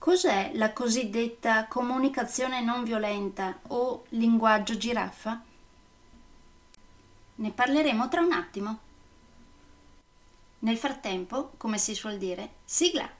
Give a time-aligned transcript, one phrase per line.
[0.00, 5.42] Cos'è la cosiddetta comunicazione non violenta o linguaggio giraffa?
[7.34, 8.78] Ne parleremo tra un attimo.
[10.60, 13.19] Nel frattempo, come si suol dire, sigla!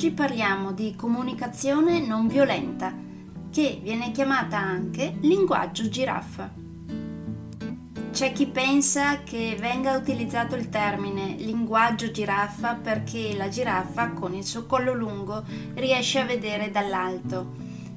[0.00, 2.90] Oggi parliamo di comunicazione non violenta,
[3.50, 6.50] che viene chiamata anche linguaggio giraffa.
[8.10, 14.44] C'è chi pensa che venga utilizzato il termine linguaggio giraffa perché la giraffa con il
[14.44, 17.52] suo collo lungo riesce a vedere dall'alto,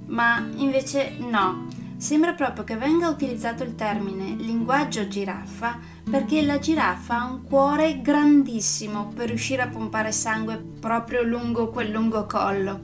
[0.08, 1.68] ma invece no,
[1.98, 8.02] Sembra proprio che venga utilizzato il termine linguaggio giraffa perché la giraffa ha un cuore
[8.02, 12.80] grandissimo per riuscire a pompare sangue proprio lungo quel lungo collo.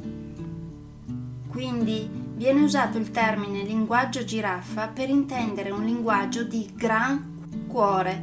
[1.49, 8.21] Quindi viene usato il termine linguaggio giraffa per intendere un linguaggio di gran cuore.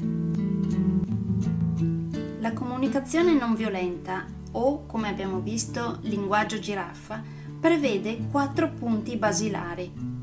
[2.40, 7.22] La comunicazione non violenta o, come abbiamo visto, linguaggio giraffa,
[7.60, 10.16] prevede quattro punti basilari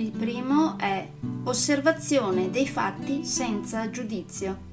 [0.00, 1.06] il primo è
[1.44, 4.68] osservazione dei fatti senza giudizio.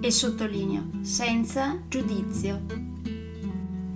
[0.00, 2.60] E sottolineo, senza giudizio.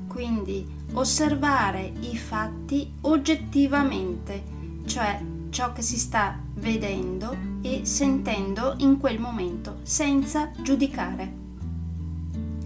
[0.09, 4.43] Quindi osservare i fatti oggettivamente,
[4.87, 11.41] cioè ciò che si sta vedendo e sentendo in quel momento, senza giudicare.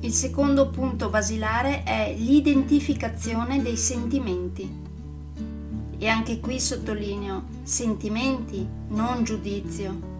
[0.00, 4.84] Il secondo punto basilare è l'identificazione dei sentimenti
[5.98, 10.14] e anche qui sottolineo sentimenti, non giudizio,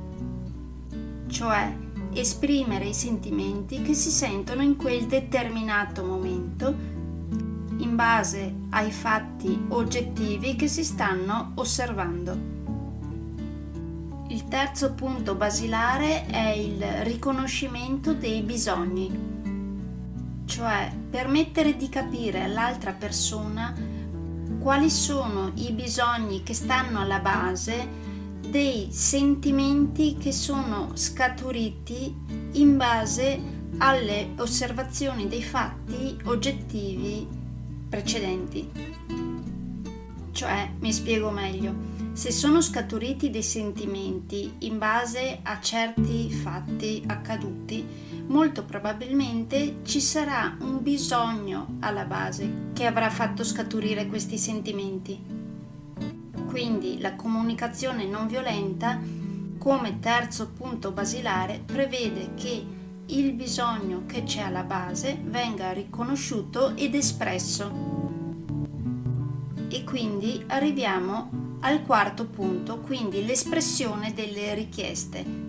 [1.28, 1.74] cioè
[2.12, 6.74] esprimere i sentimenti che si sentono in quel determinato momento
[7.78, 12.54] in base ai fatti oggettivi che si stanno osservando.
[14.28, 19.10] Il terzo punto basilare è il riconoscimento dei bisogni,
[20.46, 23.74] cioè permettere di capire all'altra persona
[24.66, 27.86] quali sono i bisogni che stanno alla base
[28.40, 32.12] dei sentimenti che sono scaturiti
[32.54, 33.40] in base
[33.78, 37.28] alle osservazioni dei fatti oggettivi
[37.88, 38.68] precedenti.
[40.32, 41.72] Cioè, mi spiego meglio,
[42.14, 47.86] se sono scaturiti dei sentimenti in base a certi fatti accaduti,
[48.28, 55.18] molto probabilmente ci sarà un bisogno alla base che avrà fatto scaturire questi sentimenti.
[56.46, 58.98] Quindi la comunicazione non violenta,
[59.58, 62.66] come terzo punto basilare, prevede che
[63.06, 67.84] il bisogno che c'è alla base venga riconosciuto ed espresso.
[69.68, 75.45] E quindi arriviamo al quarto punto, quindi l'espressione delle richieste,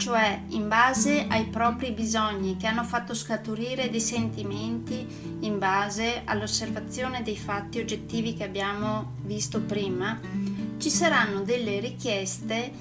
[0.00, 5.06] cioè in base ai propri bisogni che hanno fatto scaturire dei sentimenti,
[5.40, 10.18] in base all'osservazione dei fatti oggettivi che abbiamo visto prima,
[10.78, 12.72] ci saranno delle richieste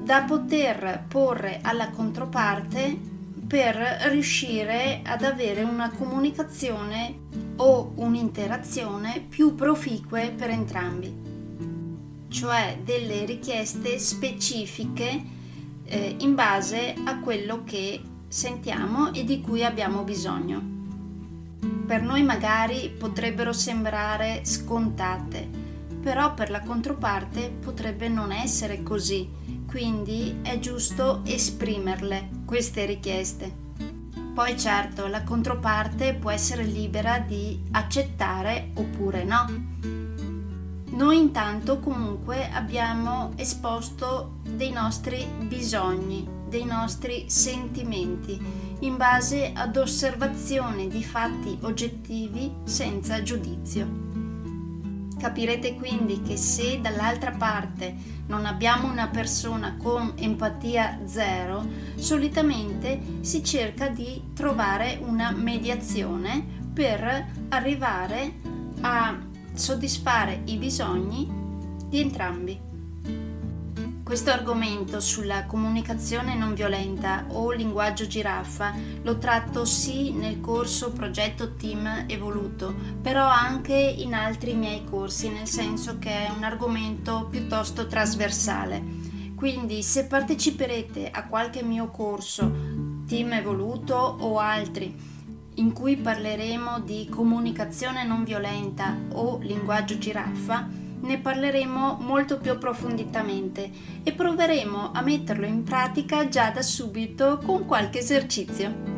[0.00, 2.96] da poter porre alla controparte
[3.48, 3.74] per
[4.08, 7.18] riuscire ad avere una comunicazione
[7.56, 11.12] o un'interazione più proficue per entrambi,
[12.28, 15.34] cioè delle richieste specifiche
[15.88, 20.76] eh, in base a quello che sentiamo e di cui abbiamo bisogno.
[21.86, 25.48] Per noi magari potrebbero sembrare scontate,
[26.00, 29.28] però per la controparte potrebbe non essere così,
[29.66, 33.66] quindi è giusto esprimerle queste richieste.
[34.34, 39.46] Poi certo, la controparte può essere libera di accettare oppure no.
[40.98, 48.36] Noi intanto comunque abbiamo esposto dei nostri bisogni, dei nostri sentimenti,
[48.80, 53.86] in base ad osservazione di fatti oggettivi senza giudizio.
[55.16, 57.94] Capirete quindi che se dall'altra parte
[58.26, 61.64] non abbiamo una persona con empatia zero,
[61.94, 69.26] solitamente si cerca di trovare una mediazione per arrivare a
[69.58, 71.28] soddisfare i bisogni
[71.88, 72.66] di entrambi.
[74.08, 81.56] Questo argomento sulla comunicazione non violenta o linguaggio giraffa lo tratto sì nel corso Progetto
[81.56, 87.86] Team Evoluto, però anche in altri miei corsi, nel senso che è un argomento piuttosto
[87.86, 88.82] trasversale.
[89.34, 92.50] Quindi se parteciperete a qualche mio corso
[93.06, 95.17] Team Evoluto o altri
[95.58, 100.68] in cui parleremo di comunicazione non violenta o linguaggio giraffa,
[101.00, 103.70] ne parleremo molto più approfonditamente
[104.02, 108.97] e proveremo a metterlo in pratica già da subito con qualche esercizio.